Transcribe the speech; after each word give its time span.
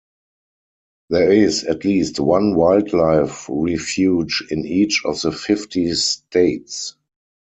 There 1.11 1.31
is 1.31 1.63
at 1.65 1.85
least 1.85 2.19
one 2.19 2.55
wildlife 2.55 3.45
refuge 3.47 4.41
in 4.49 4.65
each 4.65 5.03
of 5.05 5.21
the 5.21 5.31
fifty 5.31 5.93
states. 5.93 6.95